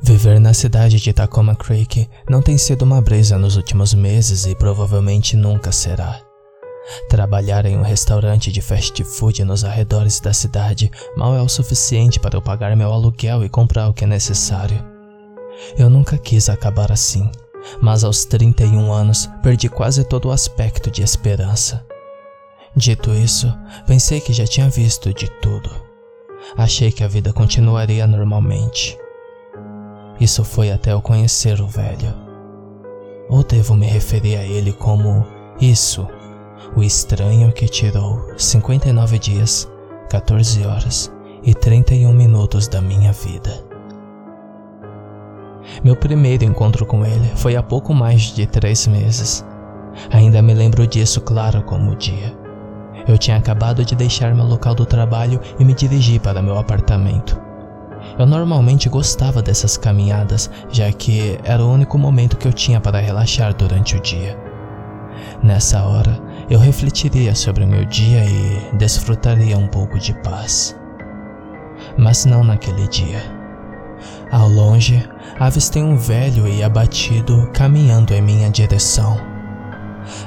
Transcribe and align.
Viver 0.00 0.38
na 0.40 0.52
cidade 0.52 1.00
de 1.00 1.12
Tacoma 1.12 1.56
Creek 1.56 2.08
não 2.28 2.42
tem 2.42 2.58
sido 2.58 2.82
uma 2.82 3.00
brisa 3.00 3.38
nos 3.38 3.56
últimos 3.56 3.94
meses 3.94 4.46
e 4.46 4.54
provavelmente 4.54 5.36
nunca 5.36 5.72
será. 5.72 6.20
Trabalhar 7.08 7.66
em 7.66 7.76
um 7.76 7.82
restaurante 7.82 8.52
de 8.52 8.60
fast 8.60 9.02
food 9.02 9.44
nos 9.44 9.64
arredores 9.64 10.20
da 10.20 10.32
cidade 10.32 10.90
mal 11.16 11.34
é 11.34 11.42
o 11.42 11.48
suficiente 11.48 12.20
para 12.20 12.36
eu 12.36 12.42
pagar 12.42 12.76
meu 12.76 12.92
aluguel 12.92 13.44
e 13.44 13.48
comprar 13.48 13.88
o 13.88 13.94
que 13.94 14.04
é 14.04 14.06
necessário. 14.06 14.84
Eu 15.76 15.90
nunca 15.90 16.18
quis 16.18 16.48
acabar 16.48 16.92
assim, 16.92 17.28
mas 17.80 18.04
aos 18.04 18.24
31 18.24 18.92
anos 18.92 19.28
perdi 19.42 19.68
quase 19.68 20.04
todo 20.04 20.28
o 20.28 20.32
aspecto 20.32 20.90
de 20.90 21.02
esperança. 21.02 21.84
Dito 22.76 23.12
isso, 23.12 23.52
pensei 23.86 24.20
que 24.20 24.32
já 24.32 24.46
tinha 24.46 24.68
visto 24.68 25.12
de 25.12 25.28
tudo. 25.40 25.70
Achei 26.56 26.92
que 26.92 27.02
a 27.02 27.08
vida 27.08 27.32
continuaria 27.32 28.06
normalmente. 28.06 28.96
Isso 30.20 30.44
foi 30.44 30.70
até 30.70 30.92
eu 30.92 31.02
conhecer 31.02 31.60
o 31.60 31.66
velho. 31.66 32.14
Ou 33.28 33.42
devo 33.42 33.74
me 33.74 33.86
referir 33.86 34.36
a 34.36 34.44
ele 34.44 34.72
como 34.72 35.26
isso, 35.60 36.06
o 36.74 36.82
estranho 36.82 37.52
que 37.52 37.66
tirou 37.66 38.32
59 38.36 39.18
dias, 39.18 39.68
14 40.08 40.66
horas 40.66 41.12
e 41.42 41.54
31 41.54 42.12
minutos 42.12 42.68
da 42.68 42.80
minha 42.80 43.12
vida. 43.12 43.64
Meu 45.82 45.96
primeiro 45.96 46.44
encontro 46.44 46.86
com 46.86 47.04
ele 47.04 47.28
foi 47.34 47.56
há 47.56 47.62
pouco 47.62 47.92
mais 47.92 48.22
de 48.22 48.46
três 48.46 48.86
meses. 48.86 49.44
Ainda 50.10 50.40
me 50.40 50.54
lembro 50.54 50.86
disso 50.86 51.20
claro 51.20 51.62
como 51.62 51.92
o 51.92 51.96
dia. 51.96 52.36
Eu 53.06 53.18
tinha 53.18 53.36
acabado 53.36 53.84
de 53.84 53.94
deixar 53.94 54.34
meu 54.34 54.44
local 54.44 54.74
do 54.74 54.86
trabalho 54.86 55.40
e 55.58 55.64
me 55.64 55.74
dirigi 55.74 56.18
para 56.18 56.42
meu 56.42 56.58
apartamento. 56.58 57.45
Eu 58.18 58.24
normalmente 58.24 58.88
gostava 58.88 59.42
dessas 59.42 59.76
caminhadas, 59.76 60.50
já 60.70 60.90
que 60.90 61.38
era 61.44 61.62
o 61.62 61.70
único 61.70 61.98
momento 61.98 62.36
que 62.36 62.48
eu 62.48 62.52
tinha 62.52 62.80
para 62.80 62.98
relaxar 62.98 63.54
durante 63.54 63.96
o 63.96 64.00
dia. 64.00 64.38
Nessa 65.42 65.82
hora, 65.82 66.18
eu 66.48 66.58
refletiria 66.58 67.34
sobre 67.34 67.64
o 67.64 67.68
meu 67.68 67.84
dia 67.84 68.24
e 68.24 68.76
desfrutaria 68.76 69.58
um 69.58 69.66
pouco 69.66 69.98
de 69.98 70.14
paz. 70.22 70.78
Mas 71.98 72.24
não 72.24 72.42
naquele 72.42 72.88
dia. 72.88 73.20
Ao 74.30 74.48
longe, 74.48 75.06
avistei 75.38 75.82
um 75.82 75.96
velho 75.96 76.48
e 76.48 76.62
abatido 76.62 77.50
caminhando 77.52 78.12
em 78.14 78.22
minha 78.22 78.50
direção. 78.50 79.16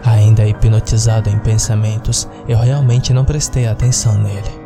Ainda 0.05 0.45
hipnotizado 0.45 1.29
em 1.29 1.39
pensamentos, 1.39 2.27
eu 2.47 2.57
realmente 2.59 3.13
não 3.13 3.25
prestei 3.25 3.67
atenção 3.67 4.15
nele. 4.15 4.58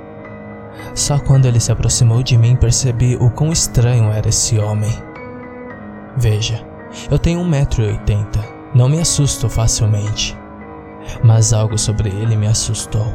Só 0.94 1.18
quando 1.20 1.46
ele 1.46 1.60
se 1.60 1.72
aproximou 1.72 2.22
de 2.22 2.38
mim 2.38 2.56
percebi 2.56 3.16
o 3.16 3.30
quão 3.32 3.52
estranho 3.52 4.12
era 4.12 4.30
esse 4.30 4.60
homem. 4.60 4.92
Veja, 6.18 6.64
eu 7.10 7.18
tenho 7.18 7.40
1,80m, 7.44 8.44
não 8.76 8.88
me 8.88 9.00
assusto 9.00 9.50
facilmente. 9.50 10.38
Mas 11.24 11.52
algo 11.52 11.78
sobre 11.78 12.10
ele 12.10 12.36
me 12.36 12.48
assustou. 12.48 13.06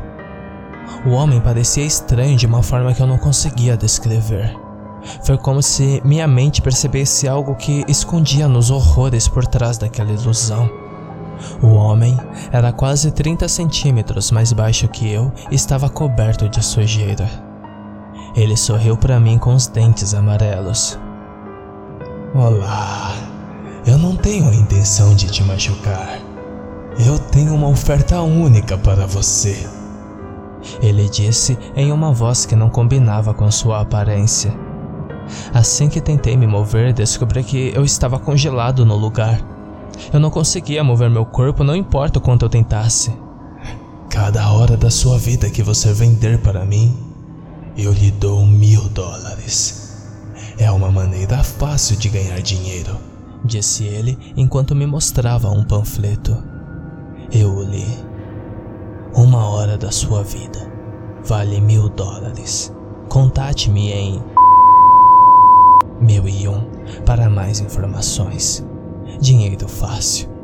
O 1.06 1.10
homem 1.10 1.40
parecia 1.40 1.84
estranho 1.84 2.36
de 2.36 2.46
uma 2.46 2.62
forma 2.62 2.92
que 2.92 3.00
eu 3.00 3.06
não 3.06 3.18
conseguia 3.18 3.76
descrever. 3.76 4.54
Foi 5.22 5.38
como 5.38 5.62
se 5.62 6.02
minha 6.04 6.26
mente 6.26 6.60
percebesse 6.60 7.28
algo 7.28 7.54
que 7.54 7.84
escondia 7.86 8.48
nos 8.48 8.70
horrores 8.70 9.28
por 9.28 9.46
trás 9.46 9.78
daquela 9.78 10.10
ilusão. 10.10 10.68
O 11.62 11.68
homem 11.68 12.16
era 12.50 12.72
quase 12.72 13.12
30 13.12 13.46
centímetros 13.46 14.32
mais 14.32 14.52
baixo 14.52 14.88
que 14.88 15.08
eu 15.10 15.32
e 15.50 15.54
estava 15.54 15.88
coberto 15.88 16.48
de 16.48 16.64
sujeira. 16.64 17.47
Ele 18.38 18.56
sorriu 18.56 18.96
para 18.96 19.18
mim 19.18 19.36
com 19.36 19.52
os 19.52 19.66
dentes 19.66 20.14
amarelos. 20.14 20.96
Olá, 22.32 23.12
eu 23.84 23.98
não 23.98 24.14
tenho 24.14 24.48
a 24.48 24.54
intenção 24.54 25.12
de 25.12 25.26
te 25.26 25.42
machucar. 25.42 26.20
Eu 27.04 27.18
tenho 27.18 27.52
uma 27.52 27.66
oferta 27.66 28.22
única 28.22 28.78
para 28.78 29.08
você. 29.08 29.68
Ele 30.80 31.08
disse 31.08 31.58
em 31.74 31.90
uma 31.90 32.12
voz 32.12 32.46
que 32.46 32.54
não 32.54 32.70
combinava 32.70 33.34
com 33.34 33.50
sua 33.50 33.80
aparência. 33.80 34.54
Assim 35.52 35.88
que 35.88 36.00
tentei 36.00 36.36
me 36.36 36.46
mover, 36.46 36.92
descobri 36.92 37.42
que 37.42 37.72
eu 37.74 37.84
estava 37.84 38.20
congelado 38.20 38.86
no 38.86 38.94
lugar. 38.94 39.40
Eu 40.12 40.20
não 40.20 40.30
conseguia 40.30 40.84
mover 40.84 41.10
meu 41.10 41.26
corpo, 41.26 41.64
não 41.64 41.74
importa 41.74 42.20
o 42.20 42.22
quanto 42.22 42.44
eu 42.44 42.48
tentasse. 42.48 43.12
Cada 44.08 44.52
hora 44.52 44.76
da 44.76 44.92
sua 44.92 45.18
vida 45.18 45.50
que 45.50 45.60
você 45.60 45.92
vender 45.92 46.38
para 46.38 46.64
mim, 46.64 47.07
eu 47.78 47.92
lhe 47.92 48.10
dou 48.10 48.44
mil 48.44 48.88
dólares. 48.88 50.02
É 50.58 50.68
uma 50.70 50.90
maneira 50.90 51.44
fácil 51.44 51.96
de 51.96 52.08
ganhar 52.08 52.42
dinheiro, 52.42 52.98
disse 53.44 53.84
ele 53.84 54.18
enquanto 54.36 54.74
me 54.74 54.84
mostrava 54.84 55.48
um 55.48 55.62
panfleto. 55.62 56.36
Eu 57.30 57.54
o 57.54 57.62
li. 57.62 57.86
Uma 59.14 59.48
hora 59.48 59.78
da 59.78 59.92
sua 59.92 60.24
vida 60.24 60.58
vale 61.24 61.60
mil 61.60 61.88
dólares. 61.88 62.72
Contate-me 63.08 63.92
em 63.92 64.22
mil 66.00 66.28
e 66.28 66.48
um 66.48 66.60
para 67.06 67.30
mais 67.30 67.60
informações. 67.60 68.66
Dinheiro 69.20 69.68
fácil. 69.68 70.37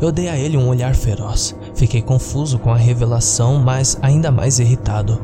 Eu 0.00 0.12
dei 0.12 0.28
a 0.28 0.36
ele 0.36 0.56
um 0.56 0.68
olhar 0.68 0.94
feroz. 0.94 1.56
Fiquei 1.74 2.02
confuso 2.02 2.58
com 2.58 2.72
a 2.72 2.76
revelação, 2.76 3.58
mas 3.58 3.98
ainda 4.02 4.30
mais 4.30 4.58
irritado. 4.58 5.20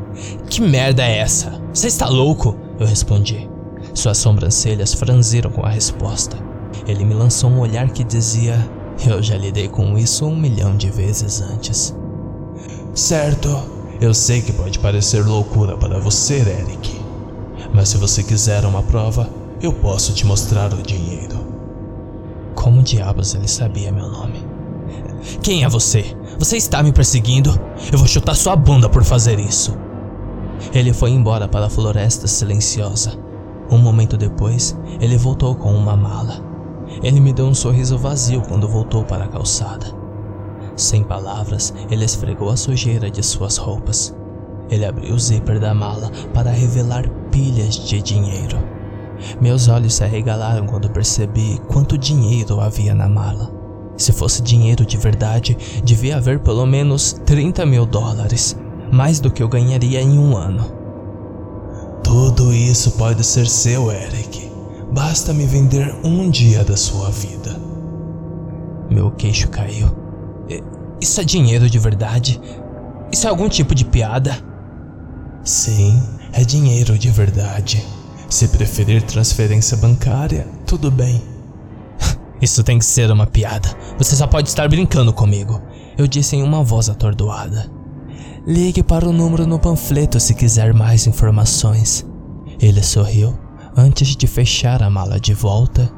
Que 0.48 0.60
merda 0.60 1.04
é 1.04 1.18
essa? 1.18 1.60
Você 1.72 1.86
está 1.86 2.08
louco? 2.08 2.56
Eu 2.78 2.86
respondi. 2.86 3.48
Suas 3.94 4.18
sobrancelhas 4.18 4.94
franziram 4.94 5.50
com 5.50 5.64
a 5.64 5.70
resposta. 5.70 6.36
Ele 6.86 7.04
me 7.04 7.14
lançou 7.14 7.50
um 7.50 7.60
olhar 7.60 7.90
que 7.90 8.04
dizia: 8.04 8.58
Eu 9.06 9.22
já 9.22 9.36
lidei 9.36 9.68
com 9.68 9.96
isso 9.96 10.26
um 10.26 10.36
milhão 10.36 10.76
de 10.76 10.90
vezes 10.90 11.40
antes. 11.40 11.94
Certo, 12.94 13.48
eu 14.00 14.12
sei 14.12 14.42
que 14.42 14.52
pode 14.52 14.78
parecer 14.78 15.24
loucura 15.24 15.76
para 15.76 15.98
você, 15.98 16.36
Eric. 16.36 17.00
Mas 17.72 17.88
se 17.90 17.98
você 17.98 18.22
quiser 18.22 18.64
uma 18.64 18.82
prova, 18.82 19.28
eu 19.60 19.72
posso 19.72 20.12
te 20.12 20.26
mostrar 20.26 20.72
o 20.72 20.82
dinheiro. 20.82 21.36
Como 22.54 22.82
diabos 22.82 23.34
ele 23.34 23.48
sabia 23.48 23.92
meu 23.92 24.08
nome? 24.08 24.35
Quem 25.42 25.64
é 25.64 25.68
você? 25.68 26.16
Você 26.38 26.56
está 26.56 26.82
me 26.82 26.92
perseguindo? 26.92 27.58
Eu 27.92 27.98
vou 27.98 28.06
chutar 28.06 28.34
sua 28.34 28.56
bunda 28.56 28.88
por 28.88 29.04
fazer 29.04 29.38
isso. 29.38 29.76
Ele 30.72 30.92
foi 30.92 31.10
embora 31.10 31.48
para 31.48 31.66
a 31.66 31.70
floresta 31.70 32.26
silenciosa. 32.26 33.18
Um 33.70 33.78
momento 33.78 34.16
depois, 34.16 34.76
ele 35.00 35.16
voltou 35.16 35.54
com 35.54 35.72
uma 35.74 35.96
mala. 35.96 36.44
Ele 37.02 37.20
me 37.20 37.32
deu 37.32 37.46
um 37.46 37.54
sorriso 37.54 37.98
vazio 37.98 38.42
quando 38.42 38.68
voltou 38.68 39.04
para 39.04 39.24
a 39.24 39.28
calçada. 39.28 39.86
Sem 40.76 41.02
palavras, 41.02 41.74
ele 41.90 42.04
esfregou 42.04 42.50
a 42.50 42.56
sujeira 42.56 43.10
de 43.10 43.22
suas 43.22 43.56
roupas. 43.56 44.14
Ele 44.68 44.84
abriu 44.84 45.14
o 45.14 45.18
zíper 45.18 45.58
da 45.58 45.72
mala 45.72 46.10
para 46.34 46.50
revelar 46.50 47.08
pilhas 47.30 47.74
de 47.74 48.02
dinheiro. 48.02 48.58
Meus 49.40 49.68
olhos 49.68 49.94
se 49.94 50.04
arregalaram 50.04 50.66
quando 50.66 50.90
percebi 50.90 51.60
quanto 51.68 51.96
dinheiro 51.96 52.60
havia 52.60 52.94
na 52.94 53.08
mala. 53.08 53.65
Se 53.96 54.12
fosse 54.12 54.42
dinheiro 54.42 54.84
de 54.84 54.96
verdade, 54.96 55.56
devia 55.82 56.16
haver 56.16 56.40
pelo 56.40 56.66
menos 56.66 57.14
30 57.24 57.64
mil 57.64 57.86
dólares, 57.86 58.56
mais 58.92 59.20
do 59.20 59.30
que 59.30 59.42
eu 59.42 59.48
ganharia 59.48 60.00
em 60.00 60.18
um 60.18 60.36
ano. 60.36 60.64
Tudo 62.02 62.52
isso 62.52 62.92
pode 62.92 63.24
ser 63.24 63.46
seu, 63.46 63.90
Eric. 63.90 64.50
Basta 64.92 65.32
me 65.32 65.46
vender 65.46 65.94
um 66.04 66.30
dia 66.30 66.62
da 66.62 66.76
sua 66.76 67.10
vida. 67.10 67.58
Meu 68.90 69.10
queixo 69.10 69.48
caiu. 69.48 69.88
Isso 71.00 71.20
é 71.20 71.24
dinheiro 71.24 71.68
de 71.68 71.78
verdade? 71.78 72.40
Isso 73.12 73.26
é 73.26 73.30
algum 73.30 73.48
tipo 73.48 73.74
de 73.74 73.84
piada? 73.84 74.36
Sim, 75.42 76.00
é 76.32 76.44
dinheiro 76.44 76.98
de 76.98 77.10
verdade. 77.10 77.84
Se 78.28 78.48
preferir 78.48 79.02
transferência 79.02 79.76
bancária, 79.76 80.46
tudo 80.66 80.90
bem. 80.90 81.35
Isso 82.40 82.62
tem 82.62 82.78
que 82.78 82.84
ser 82.84 83.10
uma 83.10 83.26
piada. 83.26 83.68
Você 83.98 84.14
só 84.14 84.26
pode 84.26 84.48
estar 84.48 84.68
brincando 84.68 85.12
comigo. 85.12 85.60
Eu 85.96 86.06
disse 86.06 86.36
em 86.36 86.42
uma 86.42 86.62
voz 86.62 86.88
atordoada. 86.88 87.70
Ligue 88.46 88.82
para 88.82 89.08
o 89.08 89.12
número 89.12 89.46
no 89.46 89.58
panfleto 89.58 90.20
se 90.20 90.34
quiser 90.34 90.74
mais 90.74 91.06
informações. 91.06 92.06
Ele 92.60 92.82
sorriu 92.82 93.36
antes 93.76 94.14
de 94.16 94.26
fechar 94.26 94.82
a 94.82 94.90
mala 94.90 95.18
de 95.18 95.34
volta 95.34 95.90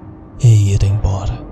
e 0.43 0.73
ir 0.73 0.83
embora. 0.85 1.47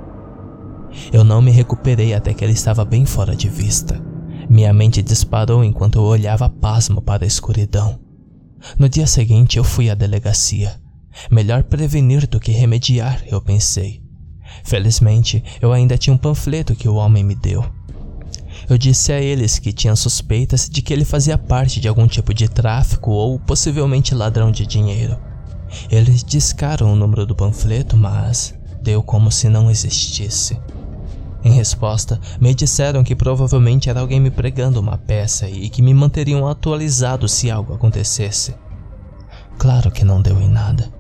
Eu 1.12 1.22
não 1.22 1.42
me 1.42 1.50
recuperei 1.50 2.14
até 2.14 2.32
que 2.32 2.44
ele 2.44 2.54
estava 2.54 2.84
bem 2.84 3.04
fora 3.04 3.36
de 3.36 3.48
vista. 3.48 4.00
Minha 4.48 4.72
mente 4.72 5.02
disparou 5.02 5.64
enquanto 5.64 5.98
eu 5.98 6.04
olhava 6.04 6.48
pasmo 6.48 7.02
para 7.02 7.24
a 7.24 7.26
escuridão. 7.26 7.98
No 8.78 8.88
dia 8.88 9.06
seguinte 9.06 9.58
eu 9.58 9.64
fui 9.64 9.90
à 9.90 9.94
delegacia. 9.94 10.80
Melhor 11.30 11.64
prevenir 11.64 12.26
do 12.26 12.40
que 12.40 12.52
remediar, 12.52 13.22
eu 13.26 13.40
pensei. 13.40 14.05
Felizmente, 14.66 15.44
eu 15.62 15.72
ainda 15.72 15.96
tinha 15.96 16.12
um 16.12 16.18
panfleto 16.18 16.74
que 16.74 16.88
o 16.88 16.96
homem 16.96 17.22
me 17.22 17.36
deu. 17.36 17.64
Eu 18.68 18.76
disse 18.76 19.12
a 19.12 19.20
eles 19.20 19.60
que 19.60 19.72
tinha 19.72 19.94
suspeitas 19.94 20.68
de 20.68 20.82
que 20.82 20.92
ele 20.92 21.04
fazia 21.04 21.38
parte 21.38 21.78
de 21.78 21.86
algum 21.86 22.08
tipo 22.08 22.34
de 22.34 22.48
tráfico 22.48 23.12
ou 23.12 23.38
possivelmente 23.38 24.12
ladrão 24.12 24.50
de 24.50 24.66
dinheiro. 24.66 25.16
Eles 25.88 26.24
discaram 26.24 26.92
o 26.92 26.96
número 26.96 27.24
do 27.24 27.36
panfleto, 27.36 27.96
mas 27.96 28.56
deu 28.82 29.04
como 29.04 29.30
se 29.30 29.48
não 29.48 29.70
existisse. 29.70 30.58
Em 31.44 31.52
resposta, 31.52 32.20
me 32.40 32.52
disseram 32.52 33.04
que 33.04 33.14
provavelmente 33.14 33.88
era 33.88 34.00
alguém 34.00 34.18
me 34.18 34.32
pregando 34.32 34.80
uma 34.80 34.98
peça 34.98 35.48
e 35.48 35.70
que 35.70 35.80
me 35.80 35.94
manteriam 35.94 36.48
atualizado 36.48 37.28
se 37.28 37.52
algo 37.52 37.72
acontecesse. 37.72 38.52
Claro 39.58 39.92
que 39.92 40.04
não 40.04 40.20
deu 40.20 40.40
em 40.40 40.48
nada, 40.48 40.92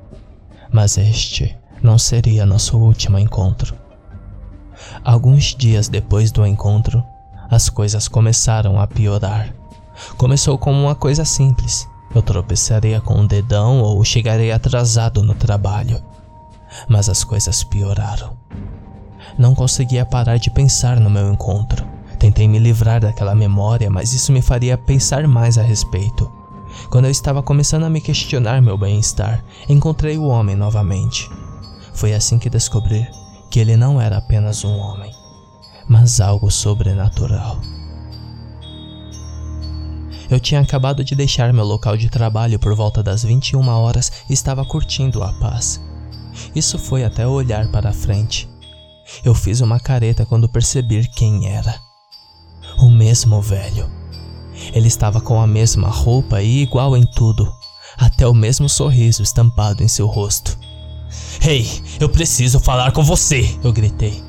mas 0.70 0.96
este 0.96 1.56
não 1.82 1.98
seria 1.98 2.46
nosso 2.46 2.76
último 2.78 3.18
encontro. 3.18 3.74
Alguns 5.04 5.54
dias 5.54 5.88
depois 5.88 6.30
do 6.30 6.46
encontro, 6.46 7.02
as 7.50 7.68
coisas 7.68 8.08
começaram 8.08 8.80
a 8.80 8.86
piorar. 8.86 9.52
Começou 10.16 10.58
como 10.58 10.80
uma 10.82 10.94
coisa 10.94 11.24
simples. 11.24 11.88
Eu 12.14 12.22
tropeçaria 12.22 13.00
com 13.00 13.14
um 13.14 13.26
dedão 13.26 13.80
ou 13.80 14.02
chegaria 14.04 14.56
atrasado 14.56 15.22
no 15.22 15.34
trabalho. 15.34 16.02
Mas 16.88 17.08
as 17.08 17.22
coisas 17.24 17.62
pioraram. 17.62 18.36
Não 19.38 19.54
conseguia 19.54 20.04
parar 20.04 20.38
de 20.38 20.50
pensar 20.50 20.98
no 20.98 21.10
meu 21.10 21.32
encontro. 21.32 21.86
Tentei 22.18 22.48
me 22.48 22.58
livrar 22.58 23.00
daquela 23.00 23.34
memória, 23.34 23.90
mas 23.90 24.12
isso 24.12 24.32
me 24.32 24.40
faria 24.40 24.78
pensar 24.78 25.26
mais 25.28 25.58
a 25.58 25.62
respeito. 25.62 26.30
Quando 26.90 27.06
eu 27.06 27.10
estava 27.10 27.42
começando 27.42 27.84
a 27.84 27.90
me 27.90 28.00
questionar 28.00 28.60
meu 28.60 28.76
bem-estar, 28.76 29.44
encontrei 29.68 30.16
o 30.16 30.26
homem 30.26 30.56
novamente. 30.56 31.30
Foi 31.96 32.12
assim 32.12 32.38
que 32.38 32.50
descobri 32.50 33.08
que 33.50 33.58
ele 33.58 33.74
não 33.74 33.98
era 33.98 34.18
apenas 34.18 34.64
um 34.64 34.76
homem, 34.76 35.10
mas 35.88 36.20
algo 36.20 36.50
sobrenatural. 36.50 37.58
Eu 40.28 40.38
tinha 40.38 40.60
acabado 40.60 41.02
de 41.02 41.14
deixar 41.14 41.54
meu 41.54 41.64
local 41.64 41.96
de 41.96 42.10
trabalho 42.10 42.58
por 42.58 42.74
volta 42.74 43.02
das 43.02 43.24
21 43.24 43.66
horas 43.68 44.12
e 44.28 44.34
estava 44.34 44.62
curtindo 44.62 45.22
a 45.22 45.32
paz. 45.34 45.80
Isso 46.54 46.78
foi 46.78 47.02
até 47.02 47.26
olhar 47.26 47.66
para 47.68 47.94
frente. 47.94 48.46
Eu 49.24 49.34
fiz 49.34 49.62
uma 49.62 49.80
careta 49.80 50.26
quando 50.26 50.50
percebi 50.50 51.08
quem 51.08 51.48
era. 51.48 51.80
O 52.78 52.90
mesmo 52.90 53.40
velho. 53.40 53.88
Ele 54.74 54.88
estava 54.88 55.18
com 55.18 55.40
a 55.40 55.46
mesma 55.46 55.88
roupa 55.88 56.42
e 56.42 56.62
igual 56.62 56.94
em 56.94 57.06
tudo, 57.06 57.50
até 57.96 58.26
o 58.26 58.34
mesmo 58.34 58.68
sorriso 58.68 59.22
estampado 59.22 59.82
em 59.82 59.88
seu 59.88 60.06
rosto. 60.06 60.65
Ei, 61.46 61.66
eu 62.00 62.08
preciso 62.08 62.58
falar 62.60 62.92
com 62.92 63.02
você! 63.02 63.58
Eu 63.62 63.72
gritei. 63.72 64.22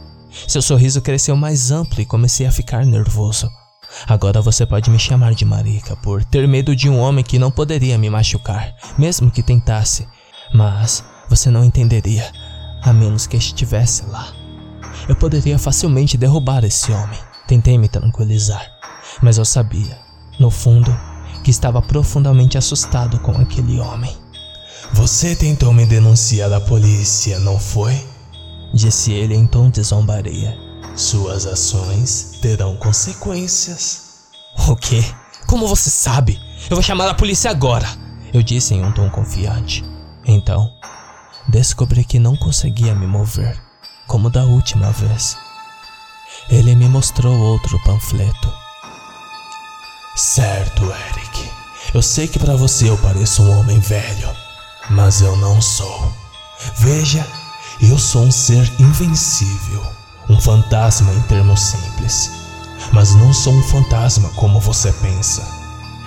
Seu 0.48 0.62
sorriso 0.62 1.02
cresceu 1.02 1.36
mais 1.36 1.72
amplo 1.72 2.02
e 2.02 2.06
comecei 2.06 2.46
a 2.46 2.52
ficar 2.52 2.86
nervoso. 2.86 3.50
Agora 4.08 4.42
você 4.42 4.66
pode 4.66 4.90
me 4.90 5.00
chamar 5.00 5.34
de 5.34 5.46
marica 5.46 5.96
por 5.96 6.24
ter 6.24 6.48
medo 6.48 6.76
de 6.76 6.90
um 6.90 7.00
homem 7.00 7.24
que 7.24 7.40
não 7.40 7.50
poderia 7.50 7.98
me 7.98 8.10
machucar, 8.10 8.76
mesmo 8.98 9.32
que 9.32 9.42
tentasse. 9.42 10.08
Mas 10.54 11.04
você 11.30 11.50
não 11.50 11.64
entenderia, 11.64 12.32
a 12.84 12.94
menos 12.94 13.26
que 13.26 13.38
estivesse 13.38 14.06
lá. 14.06 14.34
Eu 15.08 15.16
poderia 15.16 15.58
facilmente 15.58 16.18
derrubar 16.18 16.64
esse 16.64 16.92
homem. 16.92 17.20
Tentei 17.48 17.78
me 17.78 17.88
tranquilizar, 17.88 18.66
mas 19.22 19.38
eu 19.38 19.46
sabia, 19.46 19.98
no 20.40 20.52
fundo, 20.52 20.96
que 21.44 21.50
estava 21.50 21.82
profundamente 21.82 22.58
assustado 22.58 23.20
com 23.20 23.32
aquele 23.32 23.80
homem. 23.80 24.16
Você 24.94 25.36
tentou 25.36 25.74
me 25.74 25.86
denunciar 25.86 26.52
à 26.52 26.60
polícia, 26.60 27.40
não 27.40 27.60
foi? 27.60 27.94
Disse 28.74 29.12
ele 29.12 29.36
em 29.36 29.46
tom 29.46 29.70
de 29.70 29.82
zombaria. 29.84 30.58
Suas 30.96 31.46
ações 31.46 32.40
terão 32.42 32.76
consequências. 32.78 34.02
O 34.68 34.76
quê? 34.76 35.04
Como 35.46 35.68
você 35.68 35.90
sabe? 35.90 36.40
Eu 36.70 36.76
vou 36.76 36.84
chamar 36.84 37.08
a 37.10 37.14
polícia 37.14 37.52
agora. 37.52 37.88
Eu 38.34 38.42
disse 38.42 38.74
em 38.74 38.84
um 38.84 38.92
tom 38.92 39.10
confiante. 39.10 39.84
Então, 40.26 40.72
descobri 41.48 42.04
que 42.04 42.20
não 42.20 42.36
conseguia 42.36 42.94
me 42.94 43.08
mover, 43.08 43.58
como 44.08 44.30
da 44.30 44.44
última 44.44 44.92
vez. 44.92 45.38
Ele 46.50 46.76
me 46.76 46.90
mostrou 46.90 47.38
outro 47.38 47.82
panfleto. 47.84 48.54
Certo, 50.16 50.84
Eric. 50.84 51.50
Eu 51.94 52.02
sei 52.02 52.28
que 52.28 52.40
para 52.40 52.56
você 52.56 52.90
eu 52.90 52.98
pareço 52.98 53.44
um 53.44 53.60
homem 53.60 53.80
velho, 53.80 54.30
mas 54.90 55.22
eu 55.22 55.36
não 55.38 55.62
sou. 55.62 56.12
Veja, 56.78 57.26
eu 57.82 57.98
sou 57.98 58.24
um 58.24 58.32
ser 58.32 58.72
invencível, 58.80 59.84
um 60.30 60.40
fantasma 60.40 61.14
em 61.14 61.22
termos 61.24 61.60
simples. 61.60 62.32
Mas 62.92 63.14
não 63.16 63.34
sou 63.34 63.54
um 63.54 63.64
fantasma 63.64 64.30
como 64.30 64.60
você 64.60 64.92
pensa. 64.94 65.46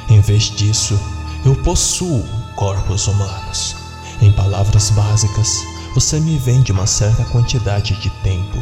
Em 0.08 0.20
vez 0.20 0.44
disso, 0.44 0.98
eu 1.44 1.54
possuo 1.56 2.24
corpos 2.56 3.06
humanos. 3.06 3.76
Em 4.20 4.32
palavras 4.32 4.90
básicas, 4.90 5.62
você 5.94 6.20
me 6.20 6.36
vende 6.38 6.72
uma 6.72 6.86
certa 6.86 7.24
quantidade 7.24 7.94
de 8.00 8.10
tempo, 8.22 8.58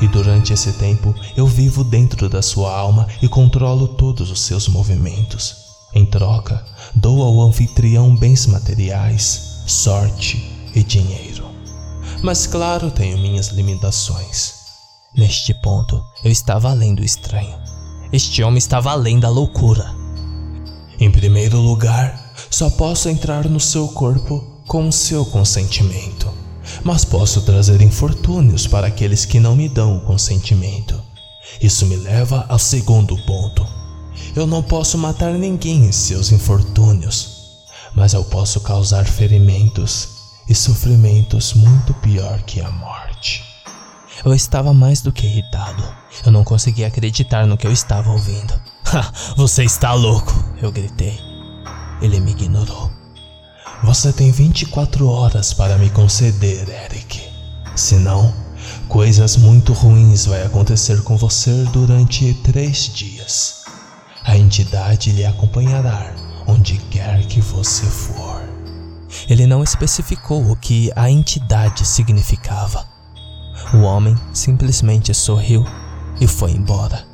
e 0.00 0.08
durante 0.08 0.52
esse 0.52 0.72
tempo 0.72 1.14
eu 1.36 1.46
vivo 1.46 1.84
dentro 1.84 2.28
da 2.28 2.40
sua 2.40 2.74
alma 2.74 3.06
e 3.20 3.28
controlo 3.28 3.88
todos 3.88 4.30
os 4.30 4.40
seus 4.40 4.68
movimentos. 4.68 5.56
Em 5.92 6.06
troca, 6.06 6.64
dou 6.94 7.22
ao 7.22 7.40
anfitrião 7.42 8.14
bens 8.14 8.46
materiais, 8.46 9.49
sorte 9.70 10.68
e 10.74 10.82
dinheiro. 10.82 11.48
Mas 12.22 12.46
claro, 12.46 12.90
tenho 12.90 13.16
minhas 13.18 13.48
limitações. 13.48 14.54
Neste 15.16 15.54
ponto, 15.54 16.04
eu 16.24 16.30
estava 16.30 16.70
além 16.70 16.94
do 16.94 17.04
estranho. 17.04 17.58
Este 18.12 18.42
homem 18.42 18.58
estava 18.58 18.90
além 18.90 19.18
da 19.18 19.28
loucura. 19.28 19.94
Em 20.98 21.10
primeiro 21.10 21.58
lugar, 21.58 22.32
só 22.50 22.68
posso 22.68 23.08
entrar 23.08 23.48
no 23.48 23.60
seu 23.60 23.88
corpo 23.88 24.44
com 24.66 24.88
o 24.88 24.92
seu 24.92 25.24
consentimento, 25.24 26.32
mas 26.84 27.04
posso 27.04 27.42
trazer 27.42 27.80
infortúnios 27.80 28.66
para 28.66 28.88
aqueles 28.88 29.24
que 29.24 29.40
não 29.40 29.56
me 29.56 29.68
dão 29.68 29.96
o 29.96 30.00
consentimento. 30.02 31.00
Isso 31.60 31.86
me 31.86 31.96
leva 31.96 32.44
ao 32.48 32.58
segundo 32.58 33.16
ponto. 33.24 33.66
Eu 34.34 34.46
não 34.46 34.62
posso 34.62 34.98
matar 34.98 35.32
ninguém 35.32 35.86
em 35.86 35.92
seus 35.92 36.30
infortúnios, 36.30 37.39
mas 37.94 38.12
eu 38.14 38.24
posso 38.24 38.60
causar 38.60 39.04
ferimentos 39.04 40.20
e 40.48 40.54
sofrimentos 40.54 41.54
muito 41.54 41.94
pior 41.94 42.42
que 42.42 42.60
a 42.60 42.70
morte. 42.70 43.44
Eu 44.24 44.34
estava 44.34 44.74
mais 44.74 45.00
do 45.00 45.12
que 45.12 45.26
irritado. 45.26 45.82
Eu 46.24 46.32
não 46.32 46.44
conseguia 46.44 46.88
acreditar 46.88 47.46
no 47.46 47.56
que 47.56 47.66
eu 47.66 47.72
estava 47.72 48.10
ouvindo. 48.10 48.60
Ha, 48.92 49.12
você 49.36 49.62
está 49.62 49.94
louco! 49.94 50.32
Eu 50.60 50.72
gritei. 50.72 51.16
Ele 52.02 52.18
me 52.18 52.32
ignorou. 52.32 52.90
Você 53.84 54.12
tem 54.12 54.32
24 54.32 55.06
horas 55.06 55.54
para 55.54 55.78
me 55.78 55.88
conceder, 55.90 56.68
Eric. 56.68 57.22
Senão, 57.76 58.34
coisas 58.88 59.36
muito 59.36 59.72
ruins 59.72 60.26
vai 60.26 60.42
acontecer 60.42 61.02
com 61.02 61.16
você 61.16 61.62
durante 61.72 62.34
três 62.42 62.92
dias. 62.92 63.62
A 64.24 64.36
entidade 64.36 65.12
lhe 65.12 65.24
acompanhará 65.24 66.12
onde 66.50 66.78
quer 66.90 67.24
que 67.26 67.40
você 67.40 67.86
for. 67.86 68.42
Ele 69.28 69.46
não 69.46 69.62
especificou 69.62 70.50
o 70.50 70.56
que 70.56 70.90
a 70.96 71.08
entidade 71.08 71.86
significava. 71.86 72.86
O 73.74 73.82
homem 73.82 74.16
simplesmente 74.32 75.14
sorriu 75.14 75.64
e 76.20 76.26
foi 76.26 76.52
embora. 76.52 77.06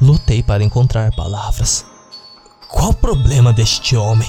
Lutei 0.00 0.42
para 0.42 0.62
encontrar 0.62 1.14
palavras. 1.14 1.84
Qual 2.68 2.90
o 2.90 2.94
problema 2.94 3.52
deste 3.52 3.96
homem? 3.96 4.28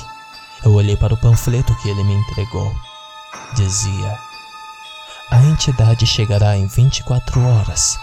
Eu 0.63 0.73
olhei 0.73 0.95
para 0.95 1.13
o 1.13 1.17
panfleto 1.17 1.75
que 1.75 1.89
ele 1.89 2.03
me 2.03 2.13
entregou. 2.13 2.73
Dizia: 3.55 4.17
A 5.29 5.41
entidade 5.43 6.05
chegará 6.05 6.57
em 6.57 6.67
24 6.67 7.41
horas. 7.43 7.99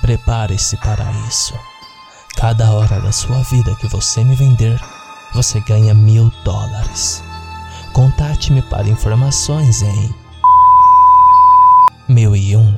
Prepare-se 0.00 0.76
para 0.76 1.10
isso. 1.28 1.54
Cada 2.36 2.70
hora 2.72 3.00
da 3.00 3.10
sua 3.12 3.42
vida 3.44 3.74
que 3.76 3.88
você 3.88 4.22
me 4.22 4.34
vender, 4.34 4.80
você 5.36 5.60
ganha 5.60 5.92
mil 5.92 6.32
dólares. 6.42 7.22
Contate-me 7.92 8.62
para 8.62 8.88
informações 8.88 9.82
em 9.82 10.14
1001. 12.08 12.74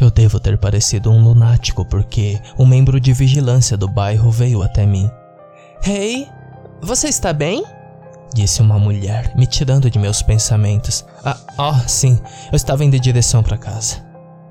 Eu 0.00 0.10
devo 0.10 0.40
ter 0.40 0.58
parecido 0.58 1.12
um 1.12 1.22
lunático 1.22 1.84
porque 1.84 2.40
um 2.58 2.66
membro 2.66 3.00
de 3.00 3.12
vigilância 3.12 3.76
do 3.76 3.86
bairro 3.86 4.32
veio 4.32 4.64
até 4.64 4.84
mim. 4.84 5.08
Hey, 5.86 6.26
você 6.82 7.06
está 7.06 7.32
bem? 7.32 7.64
Disse 8.34 8.60
uma 8.60 8.76
mulher, 8.76 9.32
me 9.36 9.46
tirando 9.46 9.88
de 9.88 9.98
meus 9.98 10.20
pensamentos. 10.20 11.04
Ah, 11.24 11.38
oh, 11.56 11.88
sim, 11.88 12.18
eu 12.50 12.56
estava 12.56 12.84
indo 12.84 12.96
em 12.96 13.00
direção 13.00 13.44
para 13.44 13.56
casa. 13.56 14.04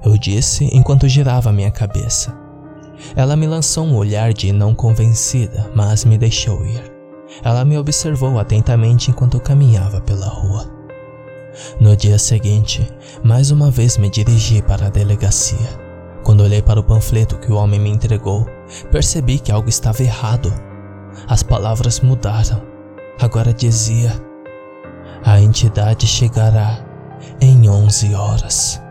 Eu 0.05 0.17
disse 0.17 0.63
enquanto 0.71 1.05
girava 1.09 1.51
minha 1.51 1.69
cabeça. 1.69 2.46
Ela 3.15 3.35
me 3.35 3.47
lançou 3.47 3.85
um 3.85 3.95
olhar 3.95 4.33
de 4.33 4.51
não 4.51 4.73
convencida, 4.73 5.69
mas 5.75 6.05
me 6.05 6.17
deixou 6.17 6.65
ir. 6.65 6.97
Ela 7.43 7.65
me 7.65 7.77
observou 7.77 8.39
atentamente 8.39 9.11
enquanto 9.11 9.39
caminhava 9.39 10.01
pela 10.01 10.27
rua. 10.27 10.77
No 11.79 11.95
dia 11.95 12.19
seguinte, 12.19 12.87
mais 13.23 13.51
uma 13.51 13.71
vez 13.71 13.97
me 13.97 14.09
dirigi 14.09 14.61
para 14.61 14.87
a 14.87 14.89
delegacia. 14.89 15.87
Quando 16.23 16.41
olhei 16.41 16.61
para 16.61 16.79
o 16.79 16.83
panfleto 16.83 17.37
que 17.37 17.51
o 17.51 17.55
homem 17.55 17.79
me 17.79 17.89
entregou, 17.89 18.45
percebi 18.91 19.39
que 19.39 19.51
algo 19.51 19.69
estava 19.69 20.03
errado. 20.03 20.53
As 21.27 21.41
palavras 21.41 21.99
mudaram. 22.01 22.61
Agora 23.19 23.53
dizia: 23.53 24.11
A 25.23 25.39
entidade 25.39 26.05
chegará 26.05 26.85
em 27.41 27.69
11 27.69 28.13
horas. 28.13 28.86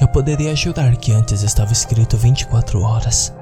Eu 0.00 0.08
poderia 0.08 0.54
jurar 0.54 0.96
que 0.96 1.12
antes 1.12 1.42
estava 1.42 1.72
escrito 1.72 2.16
24 2.16 2.82
horas. 2.82 3.34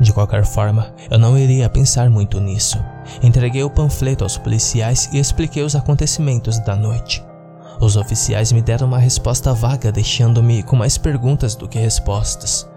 De 0.00 0.12
qualquer 0.12 0.44
forma, 0.44 0.92
eu 1.10 1.18
não 1.18 1.38
iria 1.38 1.68
pensar 1.68 2.10
muito 2.10 2.40
nisso. 2.40 2.78
Entreguei 3.22 3.62
o 3.62 3.70
panfleto 3.70 4.24
aos 4.24 4.36
policiais 4.36 5.08
e 5.12 5.18
expliquei 5.18 5.62
os 5.62 5.76
acontecimentos 5.76 6.58
da 6.60 6.74
noite. 6.74 7.24
Os 7.80 7.96
oficiais 7.96 8.52
me 8.52 8.62
deram 8.62 8.86
uma 8.86 8.98
resposta 8.98 9.52
vaga, 9.52 9.92
deixando-me 9.92 10.62
com 10.62 10.76
mais 10.76 10.96
perguntas 10.96 11.54
do 11.54 11.68
que 11.68 11.78
respostas. 11.78 12.68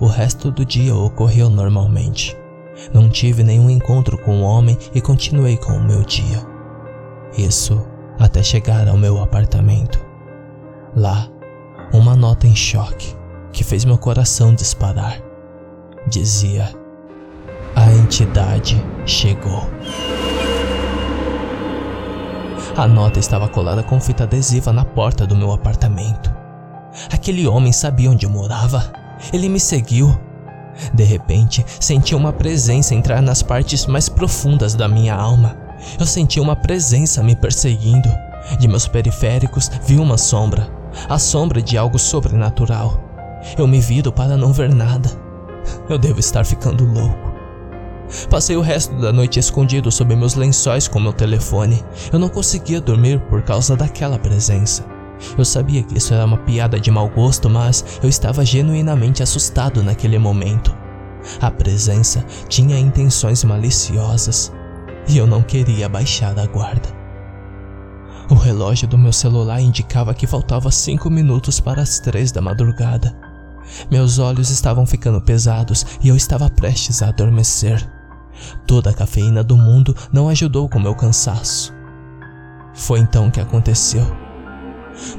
O 0.00 0.06
resto 0.06 0.50
do 0.50 0.64
dia 0.64 0.94
ocorreu 0.94 1.48
normalmente. 1.48 2.36
Não 2.92 3.08
tive 3.08 3.42
nenhum 3.42 3.70
encontro 3.70 4.18
com 4.18 4.40
o 4.40 4.42
homem 4.42 4.76
e 4.94 5.00
continuei 5.00 5.56
com 5.56 5.72
o 5.72 5.82
meu 5.82 6.02
dia. 6.02 6.46
Isso 7.36 7.86
até 8.18 8.42
chegar 8.42 8.88
ao 8.88 8.96
meu 8.96 9.22
apartamento. 9.22 9.98
Lá, 10.94 11.28
uma 11.92 12.16
nota 12.16 12.46
em 12.46 12.56
choque 12.56 13.14
que 13.52 13.62
fez 13.62 13.84
meu 13.84 13.98
coração 13.98 14.54
disparar. 14.54 15.20
Dizia: 16.08 16.72
A 17.76 17.92
entidade 17.92 18.82
chegou. 19.04 19.68
A 22.76 22.88
nota 22.88 23.18
estava 23.18 23.48
colada 23.48 23.82
com 23.82 24.00
fita 24.00 24.24
adesiva 24.24 24.72
na 24.72 24.84
porta 24.84 25.26
do 25.26 25.36
meu 25.36 25.52
apartamento. 25.52 26.34
Aquele 27.12 27.46
homem 27.46 27.72
sabia 27.72 28.10
onde 28.10 28.24
eu 28.24 28.30
morava. 28.30 28.90
Ele 29.32 29.48
me 29.48 29.60
seguiu. 29.60 30.18
De 30.94 31.04
repente, 31.04 31.64
senti 31.78 32.14
uma 32.14 32.32
presença 32.32 32.94
entrar 32.94 33.20
nas 33.20 33.42
partes 33.42 33.86
mais 33.86 34.08
profundas 34.08 34.74
da 34.74 34.88
minha 34.88 35.14
alma. 35.14 35.54
Eu 36.00 36.06
senti 36.06 36.40
uma 36.40 36.56
presença 36.56 37.22
me 37.22 37.36
perseguindo. 37.36 38.08
De 38.58 38.66
meus 38.66 38.88
periféricos 38.88 39.70
vi 39.86 39.98
uma 39.98 40.16
sombra, 40.16 40.68
a 41.08 41.18
sombra 41.18 41.60
de 41.62 41.76
algo 41.76 41.98
sobrenatural. 41.98 43.02
Eu 43.58 43.66
me 43.66 43.80
viro 43.80 44.12
para 44.12 44.36
não 44.36 44.52
ver 44.52 44.72
nada. 44.72 45.10
Eu 45.88 45.98
devo 45.98 46.20
estar 46.20 46.44
ficando 46.44 46.84
louco. 46.84 47.32
Passei 48.28 48.56
o 48.56 48.60
resto 48.60 48.94
da 48.96 49.12
noite 49.12 49.38
escondido 49.38 49.90
sob 49.90 50.14
meus 50.14 50.34
lençóis 50.34 50.86
com 50.86 51.00
meu 51.00 51.12
telefone. 51.12 51.82
Eu 52.12 52.18
não 52.18 52.28
conseguia 52.28 52.80
dormir 52.80 53.20
por 53.28 53.42
causa 53.42 53.76
daquela 53.76 54.18
presença. 54.18 54.84
Eu 55.38 55.44
sabia 55.44 55.82
que 55.82 55.96
isso 55.96 56.12
era 56.12 56.24
uma 56.24 56.36
piada 56.38 56.78
de 56.78 56.90
mau 56.90 57.08
gosto, 57.08 57.48
mas 57.48 58.00
eu 58.02 58.08
estava 58.08 58.44
genuinamente 58.44 59.22
assustado 59.22 59.82
naquele 59.82 60.18
momento. 60.18 60.76
A 61.40 61.50
presença 61.50 62.24
tinha 62.48 62.78
intenções 62.78 63.44
maliciosas 63.44 64.52
e 65.08 65.16
eu 65.16 65.26
não 65.26 65.42
queria 65.42 65.88
baixar 65.88 66.38
a 66.38 66.46
guarda. 66.46 67.01
O 68.32 68.34
relógio 68.34 68.88
do 68.88 68.96
meu 68.96 69.12
celular 69.12 69.60
indicava 69.60 70.14
que 70.14 70.26
faltava 70.26 70.70
cinco 70.70 71.10
minutos 71.10 71.60
para 71.60 71.82
as 71.82 72.00
três 72.00 72.32
da 72.32 72.40
madrugada. 72.40 73.14
Meus 73.90 74.18
olhos 74.18 74.48
estavam 74.48 74.86
ficando 74.86 75.20
pesados 75.20 75.84
e 76.02 76.08
eu 76.08 76.16
estava 76.16 76.48
prestes 76.48 77.02
a 77.02 77.08
adormecer. 77.08 77.86
Toda 78.66 78.88
a 78.88 78.94
cafeína 78.94 79.44
do 79.44 79.54
mundo 79.54 79.94
não 80.10 80.30
ajudou 80.30 80.66
com 80.66 80.78
meu 80.78 80.94
cansaço. 80.94 81.74
Foi 82.72 83.00
então 83.00 83.30
que 83.30 83.38
aconteceu. 83.38 84.16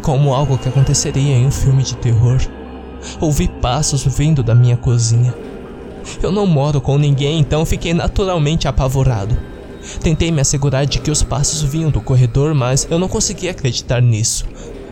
Como 0.01 0.34
algo 0.34 0.58
que 0.58 0.70
aconteceria 0.70 1.36
em 1.36 1.46
um 1.46 1.51
filme 1.51 1.84
de 1.84 1.96
terror. 1.98 2.41
Ouvi 3.22 3.48
passos 3.48 4.03
vindo 4.05 4.41
da 4.41 4.55
minha 4.55 4.75
cozinha. 4.75 5.36
Eu 6.20 6.32
não 6.32 6.48
moro 6.48 6.82
com 6.82 6.98
ninguém, 6.98 7.39
então 7.39 7.63
fiquei 7.63 7.93
naturalmente 7.93 8.67
apavorado. 8.67 9.52
Tentei 10.02 10.32
me 10.32 10.42
assegurar 10.42 10.86
de 10.86 11.00
que 11.00 11.12
os 11.12 11.24
passos 11.24 11.62
vinham 11.62 11.92
do 11.92 12.02
corredor, 12.02 12.54
mas 12.54 12.88
eu 12.90 12.98
não 12.98 13.08
conseguia 13.08 13.52
acreditar 13.52 14.02
nisso. 14.02 14.46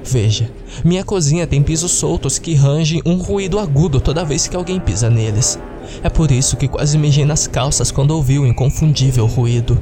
Veja, 0.03 0.49
minha 0.83 1.03
cozinha 1.03 1.45
tem 1.45 1.61
pisos 1.61 1.91
soltos 1.91 2.39
que 2.39 2.55
rangem 2.55 3.01
um 3.05 3.17
ruído 3.17 3.59
agudo 3.59 4.01
toda 4.01 4.25
vez 4.25 4.47
que 4.47 4.55
alguém 4.55 4.79
pisa 4.79 5.09
neles. 5.09 5.59
É 6.03 6.09
por 6.09 6.31
isso 6.31 6.57
que 6.57 6.67
quase 6.67 6.97
mijei 6.97 7.25
nas 7.25 7.47
calças 7.47 7.91
quando 7.91 8.11
ouvi 8.11 8.39
o 8.39 8.45
inconfundível 8.45 9.25
ruído. 9.25 9.81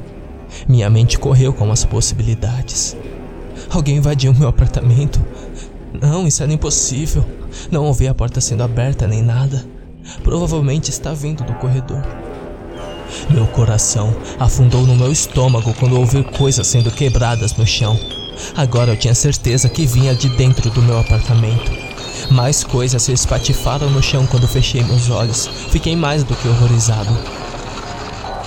Minha 0.68 0.90
mente 0.90 1.18
correu 1.18 1.52
com 1.52 1.70
as 1.70 1.84
possibilidades. 1.84 2.96
Alguém 3.70 3.96
invadiu 3.96 4.34
meu 4.34 4.48
apartamento? 4.48 5.20
Não, 6.00 6.26
isso 6.26 6.42
era 6.42 6.52
impossível. 6.52 7.24
Não 7.70 7.84
ouvi 7.84 8.06
a 8.06 8.14
porta 8.14 8.40
sendo 8.40 8.62
aberta 8.62 9.06
nem 9.06 9.22
nada. 9.22 9.64
Provavelmente 10.22 10.90
está 10.90 11.12
vindo 11.12 11.44
do 11.44 11.54
corredor. 11.54 12.02
Meu 13.28 13.46
coração 13.46 14.14
afundou 14.38 14.86
no 14.86 14.96
meu 14.96 15.10
estômago 15.12 15.74
quando 15.74 15.98
ouvi 15.98 16.22
coisas 16.22 16.66
sendo 16.66 16.90
quebradas 16.90 17.56
no 17.56 17.66
chão. 17.66 17.98
Agora 18.56 18.92
eu 18.92 18.96
tinha 18.96 19.14
certeza 19.14 19.68
que 19.68 19.86
vinha 19.86 20.14
de 20.14 20.28
dentro 20.30 20.70
do 20.70 20.82
meu 20.82 20.98
apartamento. 20.98 21.70
Mais 22.30 22.62
coisas 22.62 23.02
se 23.02 23.12
espatifaram 23.12 23.90
no 23.90 24.02
chão 24.02 24.26
quando 24.26 24.46
fechei 24.46 24.82
meus 24.82 25.10
olhos. 25.10 25.46
Fiquei 25.70 25.96
mais 25.96 26.22
do 26.24 26.34
que 26.34 26.48
horrorizado. 26.48 27.10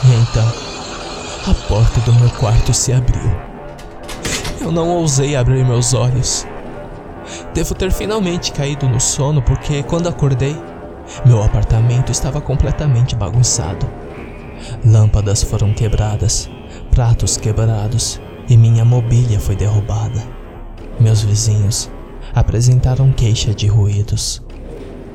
E 0.03 0.13
então, 0.21 0.53
a 1.49 1.53
porta 1.67 1.99
do 2.01 2.13
meu 2.13 2.29
quarto 2.31 2.73
se 2.73 2.93
abriu. 2.93 3.31
Eu 4.61 4.71
não 4.71 4.89
ousei 4.89 5.35
abrir 5.35 5.65
meus 5.65 5.93
olhos. 5.93 6.45
Devo 7.53 7.75
ter 7.75 7.91
finalmente 7.91 8.51
caído 8.51 8.87
no 8.87 8.99
sono 8.99 9.41
porque, 9.41 9.83
quando 9.83 10.07
acordei, 10.07 10.55
meu 11.25 11.43
apartamento 11.43 12.11
estava 12.11 12.39
completamente 12.41 13.15
bagunçado. 13.15 14.02
Lâmpadas 14.85 15.43
foram 15.43 15.73
quebradas, 15.73 16.49
pratos 16.91 17.37
quebrados 17.37 18.19
e 18.49 18.57
minha 18.57 18.83
mobília 18.83 19.39
foi 19.39 19.55
derrubada. 19.55 20.23
Meus 20.99 21.21
vizinhos 21.21 21.89
apresentaram 22.33 23.11
queixa 23.11 23.53
de 23.53 23.67
ruídos. 23.67 24.41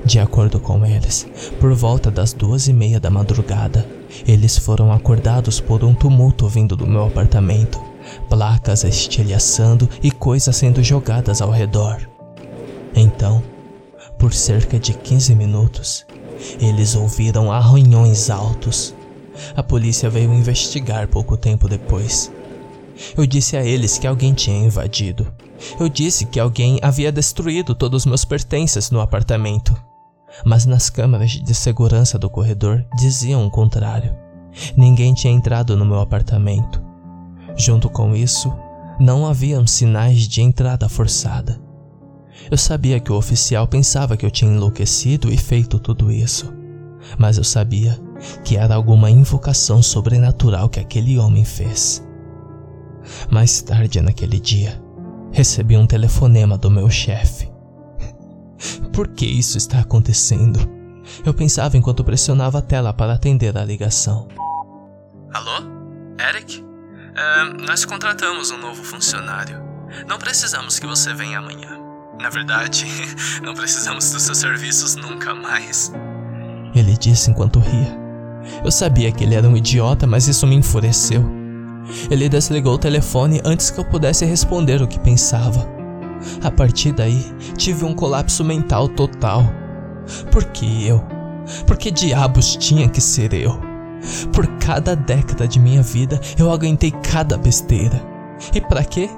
De 0.04 0.18
acordo 0.18 0.60
com 0.60 0.86
eles, 0.86 1.26
por 1.60 1.74
volta 1.74 2.10
das 2.10 2.32
duas 2.32 2.68
e 2.68 2.72
meia 2.72 3.00
da 3.00 3.10
madrugada, 3.10 3.86
eles 4.26 4.56
foram 4.56 4.92
acordados 4.92 5.60
por 5.60 5.84
um 5.84 5.92
tumulto 5.92 6.48
vindo 6.48 6.76
do 6.76 6.86
meu 6.86 7.06
apartamento, 7.06 7.82
placas 8.28 8.84
estilhaçando 8.84 9.88
e 10.02 10.10
coisas 10.10 10.56
sendo 10.56 10.82
jogadas 10.82 11.42
ao 11.42 11.50
redor. 11.50 11.98
Então, 12.94 13.42
por 14.18 14.32
cerca 14.32 14.78
de 14.78 14.94
15 14.94 15.34
minutos, 15.34 16.06
eles 16.60 16.94
ouviram 16.94 17.52
arranhões 17.52 18.30
altos. 18.30 18.94
A 19.56 19.62
polícia 19.62 20.10
veio 20.10 20.32
investigar 20.32 21.08
pouco 21.08 21.36
tempo 21.36 21.68
depois. 21.68 22.32
Eu 23.16 23.26
disse 23.26 23.56
a 23.56 23.64
eles 23.64 23.98
que 23.98 24.06
alguém 24.06 24.34
tinha 24.34 24.58
invadido. 24.66 25.32
Eu 25.78 25.88
disse 25.88 26.26
que 26.26 26.40
alguém 26.40 26.78
havia 26.82 27.12
destruído 27.12 27.74
todos 27.74 28.02
os 28.02 28.06
meus 28.06 28.24
pertences 28.24 28.90
no 28.90 29.00
apartamento. 29.00 29.76
Mas 30.44 30.66
nas 30.66 30.90
câmeras 30.90 31.30
de 31.30 31.54
segurança 31.54 32.18
do 32.18 32.28
corredor 32.28 32.84
diziam 32.96 33.46
o 33.46 33.50
contrário. 33.50 34.14
Ninguém 34.76 35.14
tinha 35.14 35.32
entrado 35.32 35.76
no 35.76 35.84
meu 35.84 36.00
apartamento. 36.00 36.82
Junto 37.56 37.88
com 37.88 38.14
isso, 38.14 38.52
não 39.00 39.26
haviam 39.26 39.66
sinais 39.66 40.26
de 40.28 40.42
entrada 40.42 40.88
forçada. 40.88 41.60
Eu 42.50 42.56
sabia 42.56 43.00
que 43.00 43.12
o 43.12 43.16
oficial 43.16 43.66
pensava 43.66 44.16
que 44.16 44.24
eu 44.24 44.30
tinha 44.30 44.50
enlouquecido 44.50 45.32
e 45.32 45.36
feito 45.36 45.78
tudo 45.78 46.10
isso, 46.10 46.52
mas 47.18 47.36
eu 47.36 47.44
sabia 47.44 47.98
que 48.44 48.56
era 48.56 48.74
alguma 48.74 49.10
invocação 49.10 49.82
sobrenatural 49.82 50.68
que 50.68 50.80
aquele 50.80 51.18
homem 51.18 51.44
fez. 51.44 52.06
Mais 53.30 53.62
tarde 53.62 54.00
naquele 54.00 54.38
dia, 54.38 54.82
recebi 55.32 55.76
um 55.76 55.86
telefonema 55.86 56.58
do 56.58 56.70
meu 56.70 56.90
chefe. 56.90 57.50
Por 58.92 59.08
que 59.08 59.26
isso 59.26 59.56
está 59.56 59.80
acontecendo? 59.80 60.58
Eu 61.24 61.32
pensava 61.32 61.76
enquanto 61.76 62.04
pressionava 62.04 62.58
a 62.58 62.62
tela 62.62 62.92
para 62.92 63.14
atender 63.14 63.56
a 63.56 63.64
ligação. 63.64 64.28
Alô? 65.32 65.62
Eric? 66.28 66.64
É, 67.16 67.44
nós 67.66 67.84
contratamos 67.84 68.50
um 68.50 68.58
novo 68.58 68.82
funcionário. 68.82 69.62
Não 70.06 70.18
precisamos 70.18 70.78
que 70.78 70.86
você 70.86 71.14
venha 71.14 71.38
amanhã. 71.38 71.78
Na 72.20 72.28
verdade, 72.28 72.86
não 73.42 73.54
precisamos 73.54 74.10
dos 74.10 74.22
seus 74.22 74.38
serviços 74.38 74.96
nunca 74.96 75.34
mais. 75.34 75.92
Ele 76.74 76.96
disse 76.96 77.30
enquanto 77.30 77.58
ria. 77.58 78.07
Eu 78.64 78.70
sabia 78.70 79.12
que 79.12 79.24
ele 79.24 79.34
era 79.34 79.48
um 79.48 79.56
idiota, 79.56 80.06
mas 80.06 80.28
isso 80.28 80.46
me 80.46 80.56
enfureceu. 80.56 81.24
Ele 82.10 82.28
desligou 82.28 82.74
o 82.74 82.78
telefone 82.78 83.40
antes 83.44 83.70
que 83.70 83.78
eu 83.78 83.84
pudesse 83.84 84.24
responder 84.24 84.82
o 84.82 84.86
que 84.86 84.98
pensava. 84.98 85.68
A 86.42 86.50
partir 86.50 86.92
daí, 86.92 87.24
tive 87.56 87.84
um 87.84 87.94
colapso 87.94 88.44
mental 88.44 88.88
total. 88.88 89.44
Por 90.30 90.44
que 90.44 90.86
eu? 90.86 91.02
Por 91.66 91.76
que 91.76 91.90
diabos 91.90 92.56
tinha 92.56 92.88
que 92.88 93.00
ser 93.00 93.32
eu? 93.32 93.58
Por 94.32 94.46
cada 94.58 94.94
década 94.94 95.46
de 95.48 95.58
minha 95.58 95.82
vida, 95.82 96.20
eu 96.38 96.50
aguentei 96.50 96.90
cada 96.90 97.36
besteira. 97.36 98.02
E 98.54 98.60
para 98.60 98.84
quê? 98.84 99.08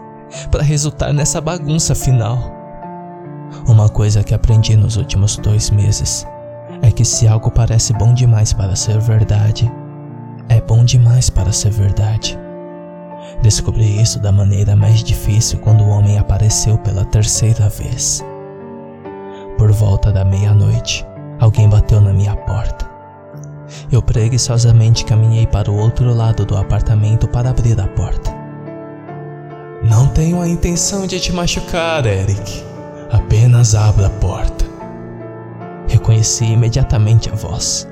Para 0.50 0.62
resultar 0.62 1.12
nessa 1.12 1.40
bagunça 1.40 1.94
final. 1.94 2.56
Uma 3.66 3.88
coisa 3.88 4.22
que 4.22 4.32
aprendi 4.32 4.76
nos 4.76 4.96
últimos 4.96 5.36
dois 5.36 5.70
meses 5.70 6.24
é 6.90 6.92
que 6.92 7.04
se 7.04 7.28
algo 7.28 7.50
parece 7.50 7.92
bom 7.92 8.12
demais 8.12 8.52
para 8.52 8.74
ser 8.74 8.98
verdade, 8.98 9.70
é 10.48 10.60
bom 10.60 10.84
demais 10.84 11.30
para 11.30 11.52
ser 11.52 11.70
verdade. 11.70 12.36
Descobri 13.42 14.02
isso 14.02 14.18
da 14.18 14.32
maneira 14.32 14.74
mais 14.74 15.02
difícil 15.02 15.60
quando 15.60 15.84
o 15.84 15.88
homem 15.88 16.18
apareceu 16.18 16.76
pela 16.78 17.04
terceira 17.04 17.68
vez. 17.68 18.24
Por 19.56 19.70
volta 19.70 20.10
da 20.10 20.24
meia-noite, 20.24 21.06
alguém 21.38 21.68
bateu 21.68 22.00
na 22.00 22.12
minha 22.12 22.34
porta. 22.34 22.90
Eu 23.92 24.02
preguiçosamente 24.02 25.04
caminhei 25.04 25.46
para 25.46 25.70
o 25.70 25.78
outro 25.78 26.12
lado 26.12 26.44
do 26.44 26.56
apartamento 26.56 27.28
para 27.28 27.50
abrir 27.50 27.80
a 27.80 27.86
porta. 27.86 28.34
Não 29.84 30.08
tenho 30.08 30.40
a 30.40 30.48
intenção 30.48 31.06
de 31.06 31.20
te 31.20 31.32
machucar, 31.32 32.04
Eric. 32.04 32.64
Apenas 33.12 33.76
abra 33.76 34.08
a 34.08 34.10
porta. 34.10 34.69
Reconheci 36.10 36.44
imediatamente 36.44 37.30
a 37.30 37.36
voz. 37.36 37.86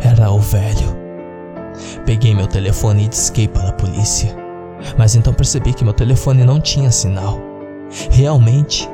Era 0.00 0.32
o 0.32 0.40
velho. 0.40 0.96
Peguei 2.04 2.34
meu 2.34 2.48
telefone 2.48 3.04
e 3.04 3.08
disquei 3.08 3.46
para 3.46 3.68
a 3.68 3.72
polícia. 3.72 4.34
Mas 4.98 5.14
então 5.14 5.32
percebi 5.32 5.72
que 5.72 5.84
meu 5.84 5.92
telefone 5.92 6.42
não 6.42 6.60
tinha 6.60 6.90
sinal. 6.90 7.38
Realmente, 8.10 8.90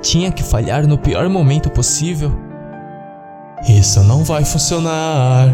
tinha 0.00 0.30
que 0.30 0.44
falhar 0.44 0.86
no 0.86 0.96
pior 0.96 1.28
momento 1.28 1.70
possível. 1.70 2.32
Isso 3.68 4.00
não 4.04 4.22
vai 4.22 4.44
funcionar. 4.44 5.52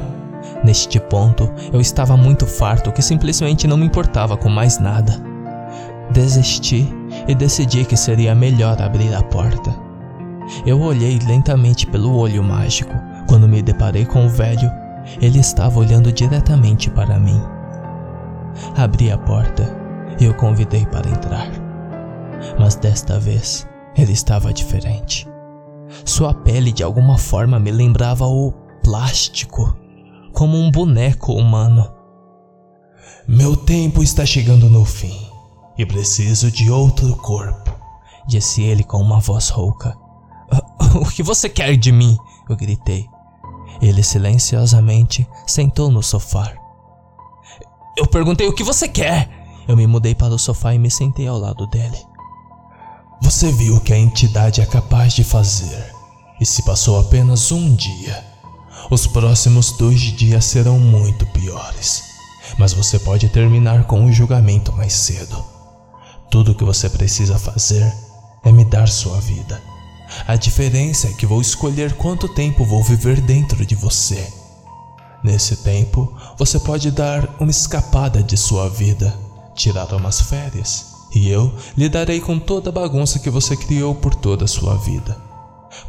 Neste 0.62 1.00
ponto, 1.00 1.50
eu 1.73 1.80
estava 1.80 2.14
muito 2.14 2.47
farto 2.47 2.92
que 2.92 3.00
simplesmente 3.00 3.66
não 3.66 3.78
me 3.78 3.87
importava 3.87 4.37
com 4.37 4.50
mais 4.50 4.78
nada. 4.78 5.14
Desisti 6.11 6.94
e 7.26 7.35
decidi 7.35 7.87
que 7.87 7.97
seria 7.97 8.35
melhor 8.35 8.82
abrir 8.82 9.14
a 9.14 9.23
porta. 9.23 9.88
Eu 10.67 10.81
olhei 10.81 11.19
lentamente 11.26 11.87
pelo 11.87 12.17
olho 12.17 12.43
mágico. 12.43 12.93
Quando 13.28 13.49
me 13.49 13.62
deparei 13.62 14.05
com 14.05 14.26
o 14.26 14.28
velho, 14.28 14.71
ele 15.21 15.38
estava 15.38 15.78
olhando 15.78 16.12
diretamente 16.12 16.90
para 16.90 17.19
mim. 17.19 17.40
Abri 18.76 19.11
a 19.11 19.19
porta 19.19 19.76
e 20.21 20.28
o 20.28 20.35
convidei 20.35 20.85
para 20.87 21.09
entrar. 21.09 21.49
Mas 22.59 22.75
desta 22.75 23.19
vez, 23.19 23.67
ele 23.97 24.12
estava 24.12 24.52
diferente. 24.52 25.28
Sua 26.05 26.35
pele 26.35 26.73
de 26.73 26.83
alguma 26.83 27.19
forma 27.19 27.59
me 27.59 27.71
lembrava 27.71 28.26
o 28.26 28.52
plástico, 28.83 29.76
como 30.33 30.57
um 30.57 30.71
boneco 30.71 31.33
humano. 31.33 31.90
Meu 33.26 33.57
tempo 33.57 34.02
está 34.02 34.25
chegando 34.25 34.69
no 34.69 34.85
fim 34.85 35.28
e 35.76 35.87
preciso 35.87 36.50
de 36.50 36.71
outro 36.71 37.14
corpo, 37.17 37.71
disse 38.26 38.62
ele 38.62 38.83
com 38.83 38.99
uma 38.99 39.21
voz 39.21 39.49
rouca. 39.49 39.97
O 41.00 41.05
que 41.11 41.23
você 41.23 41.49
quer 41.49 41.76
de 41.76 41.93
mim? 41.93 42.17
Eu 42.49 42.57
gritei. 42.57 43.09
Ele 43.81 44.02
silenciosamente 44.02 45.26
sentou 45.47 45.90
no 45.90 46.02
sofá. 46.02 46.52
Eu 47.97 48.07
perguntei 48.07 48.47
o 48.49 48.55
que 48.55 48.64
você 48.64 48.88
quer. 48.88 49.28
Eu 49.69 49.76
me 49.76 49.87
mudei 49.87 50.14
para 50.14 50.35
o 50.35 50.38
sofá 50.38 50.75
e 50.75 50.78
me 50.78 50.90
sentei 50.90 51.26
ao 51.28 51.38
lado 51.38 51.67
dele. 51.67 51.99
Você 53.23 53.52
viu 53.52 53.76
o 53.76 53.81
que 53.81 53.93
a 53.93 53.99
entidade 53.99 54.61
é 54.61 54.67
capaz 54.67 55.12
de 55.12 55.25
fazer 55.25 55.93
e 56.40 56.47
se 56.47 56.62
passou 56.62 56.99
apenas 56.99 57.50
um 57.52 57.75
dia. 57.75 58.25
Os 58.90 59.07
próximos 59.07 59.73
dois 59.73 60.00
dias 60.00 60.45
serão 60.45 60.78
muito 60.78 61.26
piores, 61.26 62.05
mas 62.57 62.73
você 62.73 62.99
pode 62.99 63.28
terminar 63.28 63.85
com 63.85 64.05
o 64.05 64.12
julgamento 64.12 64.73
mais 64.73 64.93
cedo. 64.93 65.45
Tudo 66.31 66.52
o 66.52 66.55
que 66.55 66.64
você 66.64 66.88
precisa 66.88 67.38
fazer 67.38 67.93
é 68.45 68.52
me 68.52 68.64
dar 68.64 68.88
sua 68.88 69.21
vida. 69.21 69.61
A 70.26 70.36
diferença 70.36 71.08
é 71.08 71.12
que 71.12 71.26
vou 71.26 71.40
escolher 71.40 71.94
quanto 71.94 72.28
tempo 72.28 72.64
vou 72.64 72.82
viver 72.82 73.20
dentro 73.20 73.64
de 73.64 73.74
você. 73.74 74.32
Nesse 75.22 75.56
tempo, 75.56 76.12
você 76.36 76.58
pode 76.58 76.90
dar 76.90 77.28
uma 77.40 77.50
escapada 77.50 78.22
de 78.22 78.36
sua 78.36 78.68
vida, 78.68 79.14
tirar 79.54 79.92
umas 79.92 80.20
férias, 80.20 80.86
e 81.14 81.28
eu 81.28 81.52
lidarei 81.76 82.20
com 82.20 82.38
toda 82.38 82.70
a 82.70 82.72
bagunça 82.72 83.18
que 83.18 83.30
você 83.30 83.56
criou 83.56 83.94
por 83.94 84.14
toda 84.14 84.44
a 84.44 84.49
sua 84.49 84.76
vida. 84.76 85.16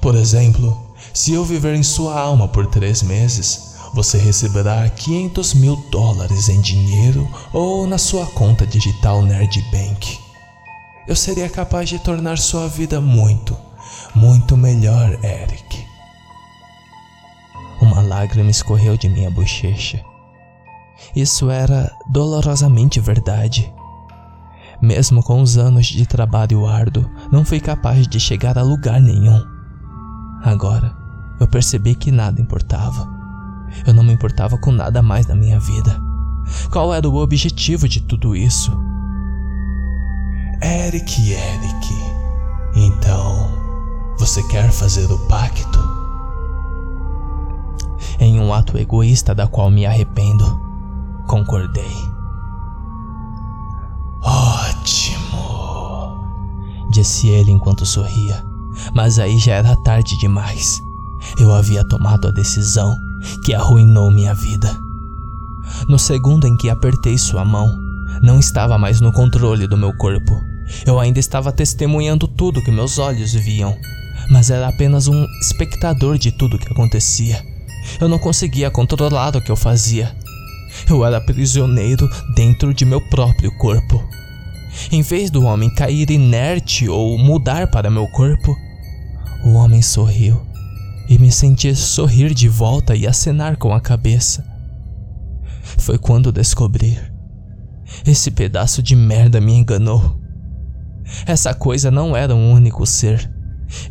Por 0.01 0.15
exemplo, 0.15 0.77
se 1.13 1.33
eu 1.33 1.45
viver 1.45 1.75
em 1.75 1.83
sua 1.83 2.19
alma 2.19 2.47
por 2.47 2.67
três 2.67 3.01
meses, 3.03 3.75
você 3.93 4.17
receberá 4.17 4.87
500 4.89 5.53
mil 5.55 5.75
dólares 5.91 6.49
em 6.49 6.61
dinheiro 6.61 7.27
ou 7.53 7.87
na 7.87 7.97
sua 7.97 8.25
conta 8.27 8.65
digital 8.65 9.21
Nerd 9.21 9.61
Bank. 9.71 10.19
Eu 11.07 11.15
seria 11.15 11.49
capaz 11.49 11.89
de 11.89 11.97
tornar 11.99 12.37
sua 12.37 12.67
vida 12.67 13.01
muito, 13.01 13.57
muito 14.15 14.57
melhor, 14.57 15.11
Eric. 15.23 15.85
Uma 17.81 18.01
lágrima 18.01 18.49
escorreu 18.49 18.97
de 18.97 19.07
minha 19.07 19.31
bochecha. 19.31 20.03
Isso 21.15 21.49
era 21.49 21.91
dolorosamente 22.09 22.99
verdade. 22.99 23.73
Mesmo 24.81 25.23
com 25.23 25.41
os 25.41 25.57
anos 25.57 25.87
de 25.87 26.05
trabalho 26.05 26.65
árduo, 26.65 27.09
não 27.31 27.43
fui 27.43 27.59
capaz 27.59 28.07
de 28.07 28.19
chegar 28.19 28.57
a 28.57 28.61
lugar 28.63 29.01
nenhum. 29.01 29.41
Agora, 30.43 30.95
eu 31.39 31.47
percebi 31.47 31.95
que 31.95 32.11
nada 32.11 32.41
importava. 32.41 33.07
Eu 33.85 33.93
não 33.93 34.03
me 34.03 34.13
importava 34.13 34.57
com 34.57 34.71
nada 34.71 35.01
mais 35.01 35.27
na 35.27 35.35
minha 35.35 35.59
vida. 35.59 35.99
Qual 36.71 36.93
era 36.93 37.07
o 37.07 37.15
objetivo 37.15 37.87
de 37.87 38.01
tudo 38.01 38.35
isso? 38.35 38.71
Eric, 40.61 41.31
Eric. 41.31 41.87
Então, 42.75 43.48
você 44.19 44.43
quer 44.43 44.71
fazer 44.71 45.11
o 45.11 45.17
pacto? 45.27 45.79
Em 48.19 48.39
um 48.39 48.53
ato 48.53 48.77
egoísta 48.77 49.33
da 49.33 49.47
qual 49.47 49.71
me 49.71 49.85
arrependo, 49.85 50.45
concordei. 51.27 51.95
Ótimo, 54.21 55.39
disse 56.91 57.29
ele 57.29 57.51
enquanto 57.51 57.85
sorria 57.85 58.49
mas 58.93 59.19
aí 59.19 59.37
já 59.37 59.55
era 59.55 59.75
tarde 59.75 60.17
demais. 60.17 60.81
Eu 61.37 61.53
havia 61.53 61.83
tomado 61.83 62.27
a 62.27 62.31
decisão 62.31 62.97
que 63.43 63.53
arruinou 63.53 64.09
minha 64.11 64.33
vida. 64.33 64.75
No 65.87 65.99
segundo 65.99 66.47
em 66.47 66.57
que 66.57 66.69
apertei 66.69 67.17
sua 67.17 67.45
mão, 67.45 67.77
não 68.21 68.39
estava 68.39 68.77
mais 68.77 69.01
no 69.01 69.11
controle 69.11 69.67
do 69.67 69.77
meu 69.77 69.93
corpo. 69.93 70.33
Eu 70.85 70.99
ainda 70.99 71.19
estava 71.19 71.51
testemunhando 71.51 72.27
tudo 72.27 72.63
que 72.63 72.71
meus 72.71 72.97
olhos 72.97 73.33
viam, 73.33 73.77
mas 74.29 74.49
era 74.49 74.67
apenas 74.67 75.07
um 75.07 75.25
espectador 75.41 76.17
de 76.17 76.31
tudo 76.31 76.59
que 76.59 76.71
acontecia. 76.71 77.43
Eu 77.99 78.07
não 78.07 78.19
conseguia 78.19 78.69
controlar 78.69 79.35
o 79.35 79.41
que 79.41 79.51
eu 79.51 79.55
fazia. 79.55 80.15
Eu 80.87 81.03
era 81.03 81.19
prisioneiro 81.19 82.07
dentro 82.35 82.73
de 82.73 82.85
meu 82.85 83.01
próprio 83.09 83.51
corpo. 83.57 84.07
Em 84.91 85.01
vez 85.01 85.31
do 85.31 85.43
homem 85.43 85.73
cair 85.73 86.11
inerte 86.11 86.87
ou 86.87 87.17
mudar 87.17 87.71
para 87.71 87.89
meu 87.89 88.07
corpo, 88.07 88.55
o 89.43 89.53
homem 89.53 89.81
sorriu 89.81 90.41
e 91.07 91.17
me 91.17 91.31
senti 91.31 91.75
sorrir 91.75 92.33
de 92.35 92.47
volta 92.47 92.95
e 92.95 93.07
acenar 93.07 93.57
com 93.57 93.73
a 93.73 93.81
cabeça. 93.81 94.45
Foi 95.77 95.97
quando 95.97 96.31
descobri. 96.31 96.99
Esse 98.05 98.29
pedaço 98.29 98.83
de 98.83 98.95
merda 98.95 99.41
me 99.41 99.53
enganou. 99.53 100.19
Essa 101.25 101.53
coisa 101.53 101.89
não 101.89 102.15
era 102.15 102.35
um 102.35 102.51
único 102.51 102.85
ser. 102.85 103.38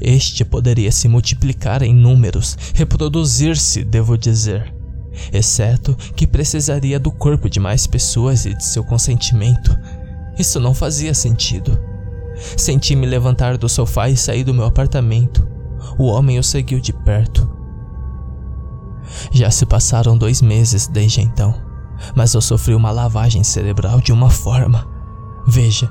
Este 0.00 0.44
poderia 0.44 0.90
se 0.92 1.08
multiplicar 1.08 1.82
em 1.82 1.94
números, 1.94 2.56
reproduzir-se, 2.74 3.84
devo 3.84 4.16
dizer. 4.16 4.74
Exceto 5.32 5.94
que 6.14 6.26
precisaria 6.26 6.98
do 6.98 7.10
corpo 7.10 7.48
de 7.48 7.58
mais 7.58 7.86
pessoas 7.86 8.44
e 8.44 8.54
de 8.54 8.64
seu 8.64 8.84
consentimento. 8.84 9.76
Isso 10.38 10.60
não 10.60 10.74
fazia 10.74 11.12
sentido. 11.14 11.78
Senti 12.56 12.94
me 12.94 13.06
levantar 13.06 13.58
do 13.58 13.68
sofá 13.68 14.08
e 14.08 14.16
sair 14.16 14.44
do 14.44 14.54
meu 14.54 14.64
apartamento. 14.64 15.46
O 15.98 16.06
homem 16.06 16.38
o 16.38 16.44
seguiu 16.44 16.80
de 16.80 16.92
perto. 16.92 17.50
Já 19.32 19.50
se 19.50 19.66
passaram 19.66 20.16
dois 20.16 20.40
meses 20.40 20.86
desde 20.86 21.20
então, 21.20 21.54
mas 22.14 22.34
eu 22.34 22.40
sofri 22.40 22.74
uma 22.74 22.90
lavagem 22.90 23.42
cerebral 23.42 24.00
de 24.00 24.12
uma 24.12 24.30
forma. 24.30 24.86
Veja, 25.46 25.90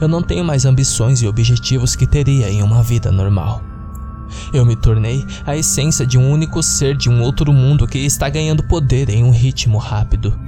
eu 0.00 0.08
não 0.08 0.22
tenho 0.22 0.44
mais 0.44 0.64
ambições 0.64 1.22
e 1.22 1.28
objetivos 1.28 1.94
que 1.96 2.06
teria 2.06 2.50
em 2.50 2.62
uma 2.62 2.82
vida 2.82 3.10
normal. 3.10 3.62
Eu 4.52 4.64
me 4.64 4.76
tornei 4.76 5.24
a 5.44 5.56
essência 5.56 6.06
de 6.06 6.16
um 6.16 6.30
único 6.30 6.62
ser 6.62 6.96
de 6.96 7.08
um 7.08 7.22
outro 7.22 7.52
mundo 7.52 7.86
que 7.86 7.98
está 7.98 8.28
ganhando 8.28 8.62
poder 8.62 9.08
em 9.08 9.24
um 9.24 9.30
ritmo 9.30 9.78
rápido. 9.78 10.38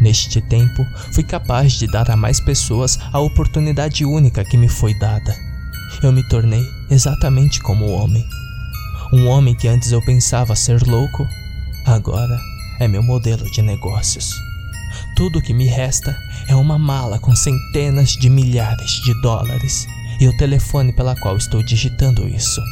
Neste 0.00 0.40
tempo, 0.40 0.84
fui 1.12 1.24
capaz 1.24 1.72
de 1.72 1.86
dar 1.86 2.10
a 2.10 2.16
mais 2.16 2.40
pessoas 2.40 2.98
a 3.12 3.18
oportunidade 3.18 4.04
única 4.04 4.44
que 4.44 4.56
me 4.56 4.68
foi 4.68 4.98
dada. 4.98 5.36
Eu 6.02 6.12
me 6.12 6.26
tornei 6.28 6.64
exatamente 6.90 7.60
como 7.60 7.84
o 7.84 7.92
homem. 7.92 8.24
Um 9.12 9.26
homem 9.26 9.54
que 9.54 9.68
antes 9.68 9.92
eu 9.92 10.00
pensava 10.04 10.54
ser 10.54 10.82
louco, 10.86 11.26
agora 11.84 12.38
é 12.78 12.86
meu 12.86 13.02
modelo 13.02 13.44
de 13.50 13.60
negócios. 13.60 14.32
Tudo 15.16 15.42
que 15.42 15.52
me 15.52 15.66
resta 15.66 16.16
é 16.50 16.54
uma 16.54 16.78
mala 16.78 17.18
com 17.18 17.34
centenas 17.34 18.10
de 18.10 18.28
milhares 18.28 18.90
de 19.04 19.14
dólares 19.22 19.86
e 20.20 20.28
o 20.28 20.36
telefone 20.36 20.92
pela 20.92 21.16
qual 21.16 21.36
estou 21.36 21.62
digitando 21.62 22.28
isso. 22.28 22.62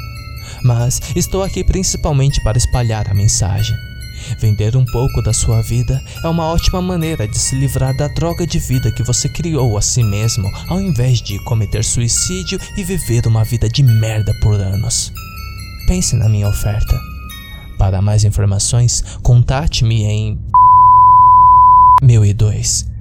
Mas 0.62 1.00
estou 1.14 1.42
aqui 1.42 1.64
principalmente 1.64 2.42
para 2.42 2.58
espalhar 2.58 3.08
a 3.08 3.14
mensagem 3.14 3.76
Vender 4.38 4.76
um 4.76 4.84
pouco 4.84 5.22
da 5.22 5.32
sua 5.32 5.62
vida 5.62 6.02
é 6.22 6.28
uma 6.28 6.44
ótima 6.44 6.82
maneira 6.82 7.26
de 7.26 7.38
se 7.38 7.54
livrar 7.54 7.96
da 7.96 8.08
droga 8.08 8.46
de 8.46 8.58
vida 8.58 8.90
que 8.92 9.02
você 9.02 9.28
criou 9.28 9.76
a 9.76 9.82
si 9.82 10.02
mesmo, 10.02 10.50
ao 10.68 10.80
invés 10.80 11.20
de 11.20 11.38
cometer 11.44 11.84
suicídio 11.84 12.58
e 12.76 12.84
viver 12.84 13.26
uma 13.26 13.44
vida 13.44 13.68
de 13.68 13.82
merda 13.82 14.34
por 14.42 14.54
anos. 14.54 15.12
Pense 15.86 16.16
na 16.16 16.28
minha 16.28 16.48
oferta. 16.48 17.00
Para 17.78 18.02
mais 18.02 18.24
informações, 18.24 19.02
contate-me 19.22 20.04
em 20.04 20.38
1002. 22.02 22.97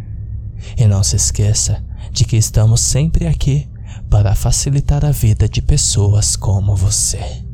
E 0.78 0.86
não 0.86 1.04
se 1.04 1.15
esqueça 1.15 1.84
de 2.12 2.26
que 2.26 2.38
estamos 2.38 2.82
sempre 2.82 3.28
aqui 3.28 3.67
para 4.10 4.36
facilitar 4.36 5.06
a 5.06 5.12
vida 5.12 5.48
de 5.48 5.62
pessoas 5.62 6.36
como 6.36 6.76
você. 6.76 7.47